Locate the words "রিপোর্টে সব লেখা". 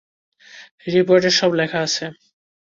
0.87-1.79